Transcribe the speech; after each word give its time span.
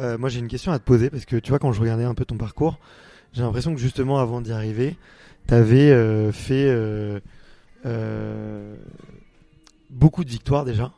Euh, 0.00 0.18
moi, 0.18 0.28
j'ai 0.28 0.40
une 0.40 0.48
question 0.48 0.72
à 0.72 0.78
te 0.78 0.84
poser 0.84 1.10
parce 1.10 1.24
que 1.24 1.36
tu 1.36 1.50
vois, 1.50 1.58
quand 1.58 1.72
je 1.72 1.80
regardais 1.80 2.04
un 2.04 2.14
peu 2.14 2.24
ton 2.24 2.36
parcours, 2.36 2.78
j'ai 3.32 3.42
l'impression 3.42 3.74
que 3.74 3.80
justement, 3.80 4.18
avant 4.18 4.40
d'y 4.40 4.52
arriver, 4.52 4.96
tu 5.46 5.54
avais 5.54 5.90
euh, 5.90 6.32
fait 6.32 6.66
euh, 7.84 8.74
beaucoup 9.90 10.24
de 10.24 10.30
victoires 10.30 10.64
déjà. 10.64 10.92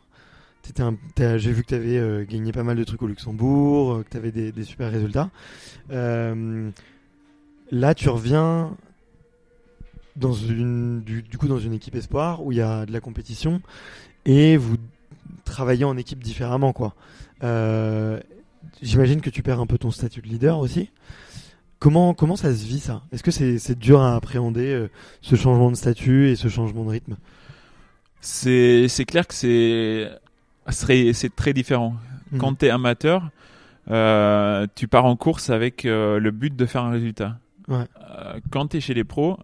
J'ai 1.18 1.52
vu 1.52 1.62
que 1.62 1.68
tu 1.68 1.74
avais 1.74 2.26
gagné 2.26 2.52
pas 2.52 2.62
mal 2.62 2.76
de 2.76 2.84
trucs 2.84 3.02
au 3.02 3.08
Luxembourg, 3.08 4.04
que 4.04 4.10
tu 4.10 4.16
avais 4.16 4.30
des, 4.30 4.64
super 4.64 4.90
résultats. 4.90 5.30
Là, 5.90 7.94
tu 7.94 8.08
reviens 8.08 8.76
dans 10.14 10.32
une, 10.32 11.00
du, 11.00 11.24
coup, 11.36 11.48
dans 11.48 11.58
une 11.58 11.72
équipe 11.72 11.96
espoir 11.96 12.44
où 12.44 12.52
il 12.52 12.58
y 12.58 12.60
a 12.60 12.86
de 12.86 12.92
la 12.92 13.00
compétition 13.00 13.60
et 14.24 14.56
vous 14.56 14.76
travaillez 15.44 15.84
en 15.84 15.96
équipe 15.96 16.22
différemment, 16.22 16.72
quoi. 16.72 16.94
J'imagine 18.80 19.20
que 19.20 19.30
tu 19.30 19.42
perds 19.42 19.60
un 19.60 19.66
peu 19.66 19.78
ton 19.78 19.90
statut 19.90 20.22
de 20.22 20.28
leader 20.28 20.58
aussi. 20.58 20.90
Comment, 21.78 22.14
comment 22.14 22.36
ça 22.36 22.54
se 22.54 22.64
vit 22.64 22.78
ça? 22.78 23.02
Est-ce 23.10 23.24
que 23.24 23.32
c'est 23.32 23.58
c'est 23.58 23.76
dur 23.76 24.00
à 24.00 24.14
appréhender 24.14 24.72
euh, 24.72 24.88
ce 25.20 25.34
changement 25.34 25.68
de 25.68 25.74
statut 25.74 26.28
et 26.28 26.36
ce 26.36 26.46
changement 26.46 26.84
de 26.84 26.90
rythme? 26.90 27.16
C'est 28.20 29.04
clair 29.04 29.26
que 29.26 29.34
c'est 29.34 31.34
très 31.34 31.52
différent. 31.52 31.96
Mhm. 32.30 32.38
Quand 32.38 32.58
tu 32.58 32.66
es 32.66 32.70
amateur, 32.70 33.30
euh, 33.90 34.68
tu 34.76 34.86
pars 34.86 35.06
en 35.06 35.16
course 35.16 35.50
avec 35.50 35.84
euh, 35.84 36.20
le 36.20 36.30
but 36.30 36.54
de 36.54 36.66
faire 36.66 36.84
un 36.84 36.90
résultat. 36.90 37.38
Ouais. 37.66 37.86
Quand 38.52 38.68
tu 38.68 38.76
es 38.76 38.80
chez 38.80 38.94
les 38.94 39.04
pros, 39.04 39.38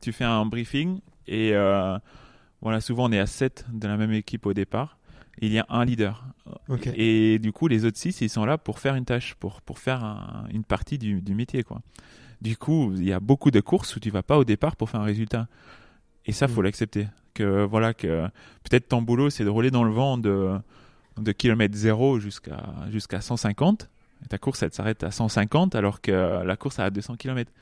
tu 0.00 0.12
fais 0.12 0.24
un 0.24 0.46
briefing 0.46 1.00
et 1.26 1.52
voilà, 2.62 2.80
souvent 2.80 3.08
on 3.08 3.12
est 3.12 3.18
à 3.18 3.26
7 3.26 3.66
de 3.72 3.88
la 3.88 3.96
même 3.96 4.12
équipe 4.12 4.46
au 4.46 4.54
départ. 4.54 4.95
Il 5.42 5.52
y 5.52 5.58
a 5.58 5.66
un 5.68 5.84
leader. 5.84 6.24
Et 6.96 7.38
du 7.38 7.52
coup, 7.52 7.68
les 7.68 7.84
autres 7.84 7.98
6, 7.98 8.20
ils 8.22 8.30
sont 8.30 8.44
là 8.44 8.56
pour 8.58 8.78
faire 8.78 8.94
une 8.94 9.04
tâche, 9.04 9.34
pour, 9.34 9.60
pour 9.62 9.78
faire 9.78 10.02
un- 10.02 10.46
une 10.52 10.64
partie 10.64 10.96
du, 10.98 11.20
du 11.20 11.34
métier. 11.34 11.62
Quoi. 11.62 11.82
Du 12.40 12.56
coup, 12.56 12.92
il 12.96 13.04
y 13.04 13.12
a 13.12 13.20
beaucoup 13.20 13.50
de 13.50 13.60
courses 13.60 13.94
où 13.96 14.00
tu 14.00 14.10
vas 14.10 14.22
pas 14.22 14.38
au 14.38 14.44
départ 14.44 14.76
pour 14.76 14.88
faire 14.90 15.00
un 15.00 15.04
résultat. 15.04 15.46
Et 16.24 16.32
ça, 16.32 16.48
faut 16.48 16.60
Mhm. 16.60 16.64
l'accepter. 16.64 17.08
Que 17.34 17.64
voilà, 17.64 17.92
que 17.92 18.26
peut-être 18.64 18.88
ton 18.88 19.02
boulot, 19.02 19.28
c'est 19.30 19.44
de 19.44 19.50
rouler 19.50 19.70
dans 19.70 19.84
le 19.84 19.92
vent 19.92 20.16
de, 20.16 20.58
de 21.18 21.32
kilomètre 21.32 21.76
zéro 21.76 22.18
jusqu'à 22.18 22.62
jusqu'à 22.90 23.20
150. 23.20 23.90
Et 24.24 24.28
ta 24.28 24.38
course, 24.38 24.62
elle 24.62 24.72
s'arrête 24.72 25.02
à 25.04 25.10
150, 25.10 25.74
alors 25.74 26.00
que 26.00 26.42
la 26.42 26.56
course, 26.56 26.78
elle 26.78 26.86
a 26.86 26.90
200 26.90 27.16
km. 27.16 27.52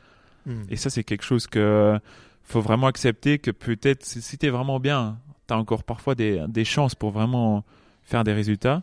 Hmm. 0.46 0.62
Et 0.68 0.76
ça, 0.76 0.90
c'est 0.90 1.02
quelque 1.02 1.24
chose 1.24 1.48
que 1.48 1.98
faut 2.44 2.60
vraiment 2.60 2.86
accepter 2.86 3.38
que 3.38 3.50
peut-être, 3.50 4.04
si 4.04 4.38
tu 4.38 4.46
es 4.46 4.50
vraiment 4.50 4.78
bien, 4.78 5.18
tu 5.46 5.54
as 5.54 5.58
encore 5.58 5.84
parfois 5.84 6.14
des, 6.14 6.44
des 6.48 6.64
chances 6.64 6.94
pour 6.94 7.10
vraiment 7.10 7.64
faire 8.04 8.24
des 8.24 8.32
résultats. 8.32 8.82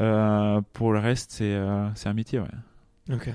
Euh, 0.00 0.60
pour 0.72 0.92
le 0.92 0.98
reste, 0.98 1.32
c'est 1.32 1.52
euh, 1.52 1.88
un 2.04 2.12
métier. 2.12 2.38
Ouais. 2.38 3.14
Ok. 3.14 3.30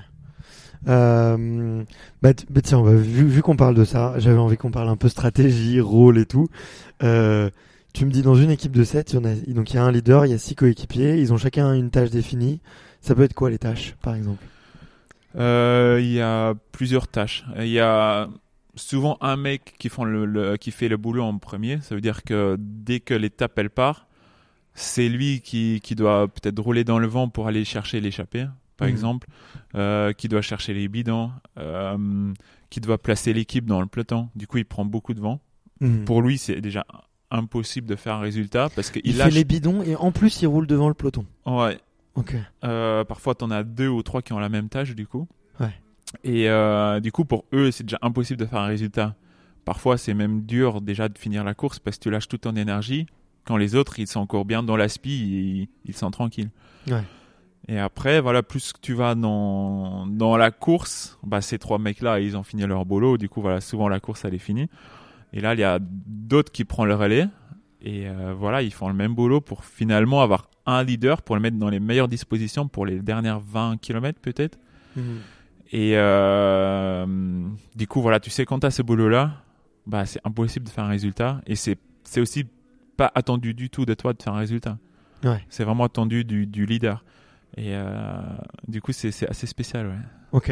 Euh, 0.88 1.84
bah, 2.22 2.32
bah 2.50 2.62
tiens, 2.62 2.82
bah, 2.82 2.94
vu, 2.94 3.26
vu 3.26 3.42
qu'on 3.42 3.56
parle 3.56 3.76
de 3.76 3.86
ça, 3.86 4.14
j'avais 4.18 4.38
envie 4.38 4.58
qu'on 4.58 4.72
parle 4.72 4.90
un 4.90 4.98
peu 4.98 5.10
stratégie, 5.10 5.80
rôle 5.80 6.18
et 6.18 6.26
tout. 6.26 6.48
Euh, 7.04 7.50
tu 7.94 8.06
me 8.06 8.12
dis 8.12 8.22
dans 8.22 8.36
une 8.36 8.52
équipe 8.52 8.74
de 8.74 8.84
7, 8.84 9.14
il 9.14 9.16
y, 9.16 9.20
en 9.20 9.26
a, 9.26 9.34
donc 9.54 9.72
il 9.72 9.78
y 9.78 9.80
a 9.80 9.84
un 9.84 9.92
leader, 9.92 10.26
il 10.26 10.32
y 10.32 10.34
a 10.34 10.38
six 10.38 10.56
coéquipiers, 10.56 11.18
ils 11.18 11.34
ont 11.34 11.38
chacun 11.38 11.74
une 11.74 11.90
tâche 11.90 12.10
définie. 12.10 12.62
Ça 13.02 13.16
peut 13.16 13.24
être 13.24 13.34
quoi 13.34 13.50
les 13.50 13.60
tâches, 13.60 13.96
par 14.02 14.16
exemple? 14.16 14.44
Il 15.38 16.12
y 16.12 16.22
a 16.22 16.54
plusieurs 16.72 17.08
tâches. 17.08 17.46
Il 17.58 17.68
y 17.68 17.80
a 17.80 18.28
souvent 18.76 19.18
un 19.22 19.36
mec 19.38 19.76
qui, 19.80 19.90
font 19.90 20.04
le, 20.04 20.26
le- 20.26 20.58
qui 20.58 20.72
fait 20.72 20.88
le 20.90 20.98
boulot 20.98 21.24
en 21.24 21.38
premier. 21.38 21.80
Ça 21.82 21.96
veut 21.96 22.02
dire 22.02 22.24
que 22.24 22.56
dès 22.60 23.00
que 23.00 23.14
l'étape 23.14 23.58
elle 23.58 23.70
part, 23.70 24.08
c'est 24.74 25.08
lui 25.10 25.42
qui, 25.42 25.80
qui 25.84 25.96
doit 25.96 26.28
peut-être 26.28 26.60
rouler 26.60 26.84
dans 26.84 27.00
le 27.00 27.08
vent 27.08 27.30
pour 27.30 27.48
aller 27.48 27.64
chercher 27.66 28.02
l'échappée, 28.02 28.46
par 28.78 28.88
Mhm. 28.88 28.94
exemple, 28.94 29.28
euh, 29.76 30.12
qui 30.14 30.28
doit 30.28 30.42
chercher 30.42 30.74
les 30.74 30.88
bidons, 30.90 31.32
euh, 31.58 32.34
qui 32.70 32.82
doit 32.82 32.98
placer 32.98 33.32
l'équipe 33.34 33.66
dans 33.66 33.80
le 33.80 33.88
peloton. 33.88 34.30
Du 34.36 34.48
coup, 34.48 34.58
il 34.58 34.66
prend 34.66 34.84
beaucoup 34.86 35.14
de 35.14 35.22
vent. 35.22 35.40
Hmm. 35.82 36.04
Pour 36.06 36.22
lui, 36.22 36.38
c'est 36.38 36.60
déjà 36.62 36.86
impossible 37.32 37.88
de 37.88 37.96
faire 37.96 38.16
un 38.16 38.20
résultat 38.20 38.70
parce 38.76 38.92
qu'il 38.92 39.02
Il 39.06 39.14
fait 39.14 39.30
les 39.30 39.44
bidons 39.44 39.82
et 39.82 39.96
en 39.96 40.12
plus 40.12 40.42
il 40.42 40.48
roule 40.48 40.68
devant 40.68 40.88
le 40.88 40.94
peloton. 40.94 41.26
Ouais. 41.46 41.80
Ok. 42.16 42.34
Euh, 42.64 43.04
parfois, 43.04 43.36
t'en 43.36 43.52
as 43.52 43.64
deux 43.64 43.90
ou 43.90 44.02
trois 44.04 44.22
qui 44.22 44.32
ont 44.34 44.40
la 44.40 44.48
même 44.50 44.70
tâche, 44.70 44.96
du 44.96 45.06
coup. 45.08 45.28
Ouais. 45.60 45.74
Et 46.24 46.50
euh, 46.50 47.00
du 47.00 47.12
coup, 47.12 47.26
pour 47.26 47.46
eux, 47.54 47.72
c'est 47.72 47.84
déjà 47.84 48.00
impossible 48.02 48.40
de 48.40 48.46
faire 48.46 48.60
un 48.60 48.68
résultat. 48.68 49.16
Parfois, 49.64 49.98
c'est 49.98 50.14
même 50.14 50.46
dur 50.46 50.82
déjà 50.82 51.10
de 51.10 51.18
finir 51.18 51.44
la 51.44 51.54
course 51.54 51.80
parce 51.80 51.98
que 51.98 52.04
tu 52.04 52.12
lâches 52.12 52.28
toute 52.28 52.42
ton 52.42 52.56
énergie. 52.56 53.08
Quand 53.46 53.58
les 53.58 53.76
autres, 53.76 54.00
ils 54.00 54.08
sont 54.08 54.20
encore 54.20 54.46
bien 54.46 54.64
dans 54.64 54.76
l'aspi, 54.76 55.10
ils, 55.10 55.70
ils 55.86 55.96
sont 55.96 56.12
tranquilles. 56.12 56.50
Ouais. 56.88 57.04
Et 57.68 57.80
après, 57.80 58.22
voilà, 58.22 58.44
plus 58.44 58.74
que 58.74 58.80
tu 58.80 58.94
vas 58.94 59.16
dans, 59.16 60.06
dans 60.06 60.38
la 60.38 60.52
course, 60.52 61.18
bah, 61.24 61.42
ces 61.42 61.58
trois 61.58 61.80
mecs-là, 61.80 62.20
ils 62.20 62.38
ont 62.38 62.44
fini 62.44 62.66
leur 62.66 62.86
boulot. 62.86 63.18
Du 63.18 63.28
coup, 63.28 63.42
voilà, 63.42 63.60
souvent 63.60 63.88
la 63.88 64.00
course, 64.00 64.24
elle 64.26 64.36
est 64.36 64.40
finie. 64.40 64.68
Et 65.34 65.42
là, 65.42 65.54
il 65.56 65.60
y 65.60 65.64
a 65.64 65.80
d'autres 65.82 66.52
qui 66.52 66.64
prennent 66.64 66.88
le 66.88 66.96
relais. 66.96 67.28
Et 67.82 68.08
euh, 68.08 68.34
voilà, 68.38 68.62
ils 68.62 68.74
font 68.74 68.88
le 68.88 68.94
même 68.94 69.16
boulot 69.16 69.42
pour 69.42 69.66
finalement 69.66 70.22
avoir 70.22 70.50
un 70.66 70.84
leader 70.84 71.22
pour 71.22 71.36
le 71.36 71.42
mettre 71.42 71.58
dans 71.58 71.70
les 71.70 71.80
meilleures 71.80 72.08
dispositions 72.08 72.68
pour 72.68 72.86
les 72.86 73.00
dernières 73.00 73.40
20 73.40 73.78
km 73.80 74.20
peut-être. 74.20 74.58
Hmm. 74.96 75.18
Et 75.72 75.94
euh, 75.96 77.06
du 77.76 77.88
coup, 77.88 78.02
voilà, 78.02 78.20
tu 78.20 78.30
sais, 78.30 78.46
quand 78.46 78.60
tu 78.60 78.68
as 78.68 78.72
ce 78.72 78.82
boulot-là, 78.82 79.32
bah, 79.88 80.06
c'est 80.06 80.20
impossible 80.24 80.66
de 80.66 80.70
faire 80.72 80.84
un 80.84 80.90
résultat. 80.90 81.42
Et 81.48 81.56
c'est 81.56 81.78
aussi 82.18 82.46
pas 82.98 83.12
attendu 83.16 83.54
du 83.54 83.70
tout 83.70 83.86
de 83.86 83.94
toi 83.94 84.14
de 84.14 84.22
faire 84.22 84.34
un 84.34 84.40
résultat. 84.40 84.78
Ouais. 85.24 85.44
C'est 85.50 85.64
vraiment 85.64 85.84
attendu 85.86 86.24
du, 86.24 86.46
du 86.46 86.66
leader. 86.66 87.04
Et 87.58 87.70
euh, 87.76 88.20
du 88.68 88.82
coup, 88.82 88.92
c'est 88.92 89.28
assez 89.30 89.48
spécial. 89.48 89.88
Ouais. 89.88 89.94
Ok. 90.32 90.52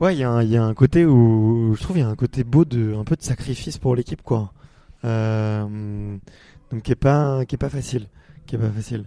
Ouais, 0.00 0.14
il 0.14 0.18
y, 0.18 0.24
a 0.24 0.30
un- 0.30 0.42
il 0.42 0.48
y 0.50 0.56
a 0.56 0.64
un 0.64 0.74
côté 0.74 1.04
où 1.06 1.74
je 1.76 1.80
trouve 1.82 1.96
il 1.98 2.00
y 2.00 2.02
a 2.02 2.08
un 2.08 2.16
côté 2.16 2.42
beau 2.42 2.64
de 2.64 2.94
un 2.94 3.04
peu 3.04 3.14
de 3.14 3.22
sacrifice 3.22 3.78
pour 3.78 3.94
l'équipe 3.94 4.22
quoi. 4.22 4.52
Euh, 5.04 6.16
donc 6.72 6.82
qui 6.82 6.90
est 6.92 6.96
pas 6.96 7.44
qui 7.46 7.54
est 7.54 7.58
pas 7.58 7.68
facile, 7.70 8.08
qui 8.46 8.56
est 8.56 8.58
pas 8.58 8.70
facile. 8.70 9.04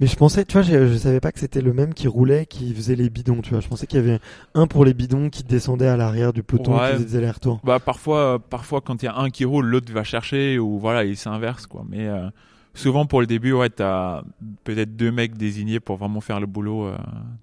Mais 0.00 0.06
je 0.06 0.16
pensais, 0.16 0.44
tu 0.44 0.54
vois, 0.54 0.62
je, 0.62 0.86
je 0.88 0.96
savais 0.96 1.20
pas 1.20 1.30
que 1.32 1.38
c'était 1.38 1.60
le 1.60 1.72
même 1.72 1.94
qui 1.94 2.08
roulait, 2.08 2.46
qui 2.46 2.74
faisait 2.74 2.96
les 2.96 3.10
bidons. 3.10 3.40
Tu 3.42 3.50
vois, 3.50 3.60
je 3.60 3.68
pensais 3.68 3.86
qu'il 3.86 3.98
y 3.98 4.02
avait 4.02 4.18
un 4.54 4.66
pour 4.66 4.84
les 4.84 4.94
bidons 4.94 5.30
qui 5.30 5.44
descendait 5.44 5.86
à 5.88 5.96
l'arrière 5.96 6.32
du 6.32 6.42
peloton, 6.42 6.74
Ouais. 6.78 6.88
qui 6.90 6.92
faisait 6.94 7.04
des 7.04 7.16
allers-retours. 7.16 7.60
Bah, 7.64 7.78
parfois, 7.80 8.38
parfois, 8.38 8.80
quand 8.80 9.02
il 9.02 9.06
y 9.06 9.08
a 9.08 9.16
un 9.16 9.30
qui 9.30 9.44
roule, 9.44 9.66
l'autre 9.66 9.92
va 9.92 10.04
chercher, 10.04 10.58
ou 10.58 10.78
voilà, 10.78 11.04
il 11.04 11.16
s'inverse, 11.16 11.66
quoi. 11.66 11.84
Mais 11.88 12.06
euh, 12.08 12.28
souvent, 12.74 13.06
pour 13.06 13.20
le 13.20 13.26
début, 13.26 13.52
ouais, 13.52 13.70
t'as 13.70 14.22
peut-être 14.64 14.96
deux 14.96 15.10
mecs 15.12 15.36
désignés 15.36 15.80
pour 15.80 15.96
vraiment 15.96 16.20
faire 16.20 16.40
le 16.40 16.46
boulot 16.46 16.86
euh, 16.86 16.96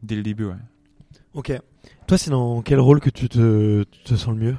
dès 0.04 0.16
le 0.16 0.24
début, 0.24 0.46
ouais. 0.46 0.54
Ok. 1.34 1.52
Toi, 2.08 2.18
c'est 2.18 2.32
dans 2.32 2.62
quel 2.62 2.80
rôle 2.80 3.00
que 3.00 3.10
tu 3.10 3.30
te, 3.30 3.84
tu 3.84 4.00
te 4.04 4.16
sens 4.16 4.36
le 4.36 4.42
mieux? 4.42 4.56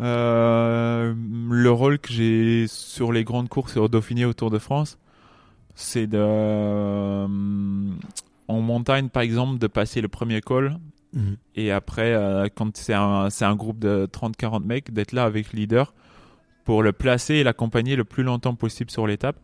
Euh, 0.00 1.12
le 1.50 1.70
rôle 1.70 1.98
que 1.98 2.12
j'ai 2.12 2.66
sur 2.68 3.10
les 3.12 3.24
grandes 3.24 3.48
courses 3.48 3.76
au 3.76 3.88
Dauphiné 3.88 4.24
au 4.24 4.32
Tour 4.32 4.50
de 4.50 4.58
France, 4.58 4.98
c'est 5.80 6.06
de, 6.06 6.18
euh, 6.20 7.26
en 8.48 8.60
montagne, 8.60 9.08
par 9.08 9.22
exemple, 9.22 9.58
de 9.58 9.66
passer 9.66 10.00
le 10.00 10.08
premier 10.08 10.40
col, 10.40 10.76
Mhm. 11.14 11.36
Et 11.54 11.72
après, 11.72 12.12
euh, 12.12 12.48
quand 12.54 12.76
c'est 12.76 12.92
un, 12.92 13.30
c'est 13.30 13.46
un 13.46 13.56
groupe 13.56 13.78
de 13.78 14.06
30-40 14.12 14.62
mecs, 14.66 14.92
d'être 14.92 15.12
là 15.12 15.24
avec 15.24 15.54
le 15.54 15.60
leader 15.60 15.94
pour 16.64 16.82
le 16.82 16.92
placer 16.92 17.36
et 17.36 17.42
l'accompagner 17.44 17.96
le 17.96 18.04
plus 18.04 18.22
longtemps 18.24 18.54
possible 18.54 18.90
sur 18.90 19.06
l'étape. 19.06 19.36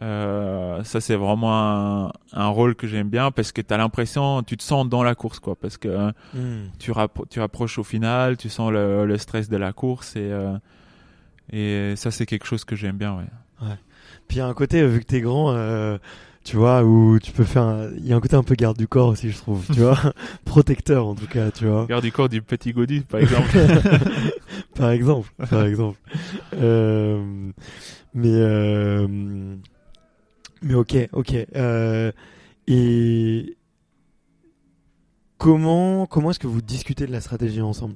Euh, 0.00 0.82
ça, 0.84 1.02
c'est 1.02 1.14
vraiment 1.16 2.06
un, 2.06 2.12
un 2.32 2.46
rôle 2.48 2.74
que 2.74 2.86
j'aime 2.86 3.10
bien 3.10 3.30
parce 3.30 3.52
que 3.52 3.60
tu 3.60 3.74
as 3.74 3.76
l'impression, 3.76 4.42
tu 4.42 4.56
te 4.56 4.62
sens 4.62 4.88
dans 4.88 5.02
la 5.02 5.14
course, 5.14 5.40
quoi. 5.40 5.56
Parce 5.56 5.76
que 5.76 6.10
Mhm. 6.32 6.70
tu, 6.78 6.90
rappro- 6.92 7.28
tu 7.28 7.42
approches 7.42 7.78
au 7.78 7.84
final, 7.84 8.38
tu 8.38 8.48
sens 8.48 8.72
le, 8.72 9.04
le 9.04 9.18
stress 9.18 9.50
de 9.50 9.58
la 9.58 9.74
course 9.74 10.16
et, 10.16 10.20
euh, 10.32 10.56
et 11.52 11.96
ça, 11.96 12.10
c'est 12.10 12.24
quelque 12.24 12.46
chose 12.46 12.64
que 12.64 12.76
j'aime 12.76 12.96
bien, 12.96 13.14
ouais. 13.14 13.68
Puis 14.28 14.36
il 14.36 14.40
y 14.40 14.42
a 14.42 14.46
un 14.46 14.54
côté, 14.54 14.80
euh, 14.80 14.86
vu 14.86 15.00
que 15.00 15.04
t'es 15.06 15.20
grand, 15.20 15.52
euh, 15.52 15.98
tu 16.44 16.56
vois, 16.56 16.82
où 16.84 17.18
tu 17.18 17.32
peux 17.32 17.44
faire. 17.44 17.62
un- 17.62 17.90
Il 17.96 18.06
y 18.06 18.12
a 18.12 18.16
un 18.16 18.20
côté 18.20 18.36
un 18.36 18.42
peu 18.42 18.54
garde 18.54 18.76
du 18.78 18.86
corps 18.88 19.08
aussi, 19.08 19.30
je 19.30 19.36
trouve. 19.38 19.64
Tu 19.66 19.80
vois, 19.80 19.98
protecteur 20.44 21.06
en 21.06 21.14
tout 21.14 21.26
cas, 21.26 21.50
tu 21.50 21.66
vois. 21.66 21.82
Regarde 21.82 22.04
du 22.04 22.12
corps 22.12 22.28
du 22.28 22.42
petit 22.42 22.72
Gaudu, 22.72 23.02
par 23.02 23.20
exemple. 23.20 23.48
par 24.74 24.90
exemple, 24.90 25.30
par 25.50 25.64
exemple. 25.64 25.98
Euh, 26.54 27.50
mais 28.14 28.28
euh, 28.32 29.06
Mais 30.62 30.74
ok, 30.74 30.96
ok. 31.12 31.34
Euh, 31.56 32.12
et 32.66 33.56
comment 35.38 36.06
comment 36.06 36.30
est-ce 36.30 36.38
que 36.38 36.46
vous 36.46 36.62
discutez 36.62 37.06
de 37.06 37.12
la 37.12 37.20
stratégie 37.20 37.60
ensemble? 37.60 37.94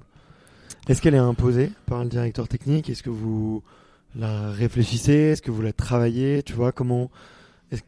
Est-ce 0.88 1.00
qu'elle 1.00 1.14
est 1.14 1.18
imposée 1.18 1.70
par 1.86 2.02
le 2.02 2.08
directeur 2.10 2.48
technique? 2.48 2.90
Est-ce 2.90 3.02
que 3.02 3.10
vous 3.10 3.62
la 4.14 4.50
réfléchissez 4.50 5.12
Est-ce 5.12 5.42
que 5.42 5.50
vous 5.50 5.62
la 5.62 5.72
travaillez 5.72 6.42
Tu 6.42 6.52
vois 6.52 6.72
comment 6.72 7.10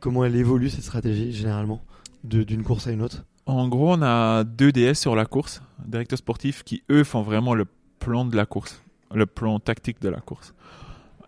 comment 0.00 0.24
elle 0.24 0.36
évolue 0.36 0.70
cette 0.70 0.84
stratégie 0.84 1.32
généralement 1.32 1.82
d'une 2.22 2.62
course 2.62 2.86
à 2.86 2.92
une 2.92 3.02
autre? 3.02 3.24
En 3.46 3.68
gros, 3.68 3.92
on 3.92 4.02
a 4.02 4.44
deux 4.44 4.72
DS 4.72 4.94
sur 4.94 5.14
la 5.14 5.26
course, 5.26 5.62
directeurs 5.84 6.18
sportifs 6.18 6.62
qui 6.62 6.82
eux 6.90 7.04
font 7.04 7.22
vraiment 7.22 7.54
le 7.54 7.66
plan 7.98 8.24
de 8.24 8.34
la 8.34 8.46
course, 8.46 8.82
le 9.14 9.26
plan 9.26 9.60
tactique 9.60 10.00
de 10.00 10.08
la 10.08 10.20
course. 10.20 10.54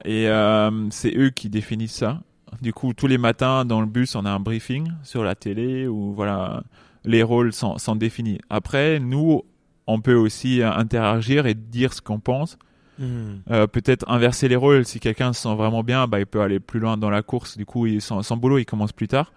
Et 0.05 0.29
euh, 0.29 0.89
c'est 0.91 1.15
eux 1.17 1.31
qui 1.31 1.51
définissent 1.51 1.97
ça. 1.97 2.23
Du 2.63 2.73
coup, 2.73 2.95
tous 2.95 3.07
les 3.07 3.19
matins 3.19 3.67
dans 3.67 3.81
le 3.81 3.87
bus, 3.87 4.15
on 4.15 4.25
a 4.25 4.31
un 4.31 4.41
briefing 4.41 4.91
sur 5.03 5.23
la 5.25 5.35
télé 5.35 5.87
où 5.87 6.15
voilà 6.15 6.63
les 7.05 7.23
rôles 7.23 7.53
sont 7.53 7.97
définis. 7.97 8.39
Après, 8.49 8.99
nous, 8.99 9.43
on 9.87 10.01
peut 10.01 10.15
aussi 10.15 10.63
interagir 10.63 11.47
et 11.47 11.55
dire 11.55 11.93
ce 11.93 12.01
qu'on 12.01 12.19
pense. 12.19 12.59
Hmm. 12.99 13.37
Euh, 13.51 13.67
peut-être 13.67 14.09
inverser 14.09 14.49
les 14.49 14.57
rôles. 14.57 14.85
Si 14.85 15.01
quelqu'un 15.01 15.33
se 15.33 15.43
sent 15.43 15.55
vraiment 15.55 15.83
bien, 15.83 16.07
bah, 16.07 16.19
il 16.19 16.27
peut 16.27 16.41
aller 16.41 16.61
plus 16.61 16.81
loin 16.81 16.97
dans 16.97 17.11
la 17.11 17.23
course. 17.23 17.57
Du 17.57 17.67
coup, 17.67 17.87
il, 17.87 18.01
son 18.01 18.37
boulot, 18.37 18.59
il 18.59 18.65
commence 18.65 18.93
plus 18.93 19.09
tard. 19.09 19.33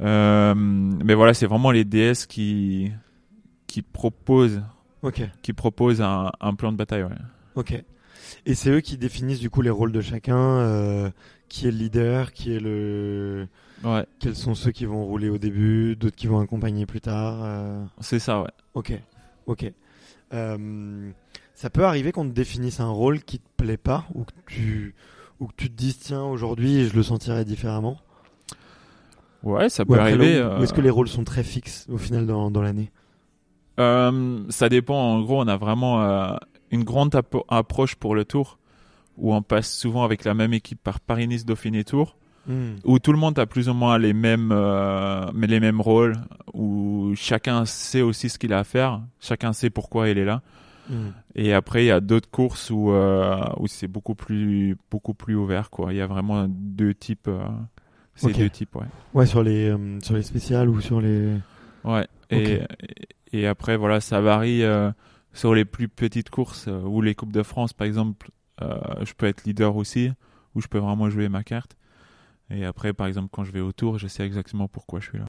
Euh, 0.00 0.54
mais 0.54 1.14
voilà, 1.14 1.34
c'est 1.34 1.46
vraiment 1.46 1.70
les 1.70 1.84
DS 1.84 2.26
qui, 2.28 2.92
qui 3.66 3.82
proposent, 3.82 4.62
qui 5.42 5.52
proposent 5.52 6.02
un, 6.02 6.30
un, 6.40 6.54
plan 6.54 6.72
de 6.72 6.76
bataille. 6.76 7.04
Ouais. 7.04 7.10
Ok. 7.54 7.82
Et 8.44 8.54
c'est 8.54 8.70
eux 8.70 8.80
qui 8.80 8.98
définissent 8.98 9.40
du 9.40 9.50
coup 9.50 9.62
les 9.62 9.70
rôles 9.70 9.92
de 9.92 10.00
chacun, 10.00 10.36
euh, 10.36 11.10
qui 11.48 11.66
est 11.66 11.70
le 11.70 11.78
leader, 11.78 12.32
qui 12.32 12.54
est 12.54 12.60
le. 12.60 13.48
Ouais. 13.84 14.04
Quels 14.18 14.36
sont 14.36 14.54
ceux 14.54 14.72
qui 14.72 14.84
vont 14.84 15.04
rouler 15.04 15.28
au 15.28 15.38
début, 15.38 15.96
d'autres 15.96 16.16
qui 16.16 16.26
vont 16.26 16.40
accompagner 16.40 16.86
plus 16.86 17.00
tard. 17.00 17.88
C'est 18.00 18.18
ça, 18.18 18.42
ouais. 18.42 18.50
Ok, 18.74 18.92
ok. 19.46 19.72
Euh, 20.34 21.10
ça 21.56 21.68
peut 21.68 21.84
arriver 21.84 22.12
qu'on 22.12 22.28
te 22.28 22.32
définisse 22.32 22.78
un 22.78 22.90
rôle 22.90 23.20
qui 23.22 23.40
te 23.40 23.48
plaît 23.56 23.76
pas 23.76 24.04
ou 24.14 24.22
que 24.22 24.32
tu 24.46 24.94
ou 25.40 25.48
que 25.48 25.54
tu 25.56 25.68
te 25.68 25.74
dises 25.74 25.98
tiens 25.98 26.22
aujourd'hui 26.22 26.86
je 26.86 26.94
le 26.94 27.02
sentirais 27.02 27.44
différemment? 27.44 27.98
Ouais, 29.42 29.68
ça 29.68 29.84
peut 29.84 29.98
arriver. 29.98 30.42
Ou 30.42 30.62
est-ce 30.62 30.72
que 30.72 30.80
les 30.80 30.90
rôles 30.90 31.08
sont 31.08 31.24
très 31.24 31.44
fixes 31.44 31.86
au 31.88 31.98
final 31.98 32.26
dans, 32.26 32.50
dans 32.50 32.62
l'année? 32.62 32.90
Euh, 33.78 34.42
Ça 34.48 34.68
dépend. 34.68 34.96
En 34.96 35.22
gros, 35.22 35.40
on 35.40 35.46
a 35.46 35.56
vraiment 35.56 36.02
euh, 36.02 36.36
une 36.70 36.84
grande 36.84 37.14
approche 37.48 37.94
pour 37.94 38.14
le 38.14 38.24
tour 38.24 38.58
où 39.16 39.34
on 39.34 39.42
passe 39.42 39.72
souvent 39.72 40.04
avec 40.04 40.24
la 40.24 40.34
même 40.34 40.52
équipe 40.52 40.80
par 40.82 41.00
Paris-Nice, 41.00 41.46
Dauphiné 41.46 41.84
Tour. 41.84 42.16
Hmm. 42.48 42.74
Où 42.84 42.98
tout 42.98 43.12
le 43.12 43.18
monde 43.18 43.38
a 43.38 43.46
plus 43.46 43.68
ou 43.68 43.74
moins 43.74 43.98
les 43.98 44.12
mêmes, 44.12 44.50
euh, 44.52 45.26
mais 45.34 45.46
les 45.48 45.58
mêmes 45.58 45.80
rôles, 45.80 46.14
où 46.54 47.12
chacun 47.16 47.64
sait 47.64 48.02
aussi 48.02 48.28
ce 48.28 48.38
qu'il 48.38 48.52
a 48.52 48.60
à 48.60 48.64
faire, 48.64 49.00
chacun 49.20 49.52
sait 49.52 49.70
pourquoi 49.70 50.08
il 50.10 50.18
est 50.18 50.24
là. 50.24 50.42
Hmm. 50.88 51.10
Et 51.34 51.52
après, 51.52 51.84
il 51.84 51.86
y 51.88 51.90
a 51.90 52.00
d'autres 52.00 52.30
courses 52.30 52.70
où, 52.70 52.90
euh, 52.90 53.42
où 53.58 53.66
c'est 53.66 53.88
beaucoup 53.88 54.14
plus, 54.14 54.76
beaucoup 54.90 55.14
plus 55.14 55.34
ouvert, 55.34 55.70
quoi. 55.70 55.92
Il 55.92 55.96
y 55.96 56.00
a 56.00 56.06
vraiment 56.06 56.46
deux 56.48 56.94
types, 56.94 57.28
euh, 57.28 57.46
ces 58.14 58.32
deux 58.32 58.50
types, 58.50 58.74
ouais. 58.76 58.86
Ouais, 59.14 59.26
sur 59.26 59.42
les, 59.42 59.68
euh, 59.68 59.98
sur 60.00 60.14
les 60.14 60.22
spéciales 60.22 60.68
ou 60.68 60.80
sur 60.80 61.00
les. 61.00 61.36
Ouais. 61.84 62.06
Et, 62.30 62.60
et, 63.32 63.46
après, 63.46 63.76
voilà, 63.76 64.00
ça 64.00 64.20
varie 64.20 64.62
euh, 64.62 64.90
sur 65.32 65.54
les 65.54 65.64
plus 65.64 65.88
petites 65.88 66.30
courses 66.30 66.68
ou 66.68 67.00
les 67.02 67.14
Coupes 67.14 67.32
de 67.32 67.42
France, 67.42 67.72
par 67.72 67.86
exemple. 67.86 68.30
je 68.60 69.12
peux 69.14 69.26
être 69.26 69.44
leader 69.44 69.76
aussi, 69.76 70.10
où 70.54 70.60
je 70.60 70.68
peux 70.68 70.78
vraiment 70.78 71.10
jouer 71.10 71.28
ma 71.28 71.44
carte. 71.44 71.76
Et 72.50 72.64
après, 72.64 72.92
par 72.92 73.06
exemple, 73.06 73.28
quand 73.32 73.44
je 73.44 73.52
vais 73.52 73.60
au 73.60 73.72
tour, 73.72 73.98
je 73.98 74.06
sais 74.06 74.24
exactement 74.24 74.68
pourquoi 74.68 75.00
je 75.00 75.10
suis 75.10 75.18
là. 75.18 75.26